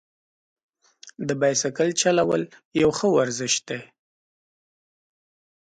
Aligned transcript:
د 1.27 1.29
بایسکل 1.41 1.89
چلول 2.01 2.41
یو 2.81 2.89
ښه 2.97 3.07
ورزش 3.15 3.53
دی. 3.67 3.81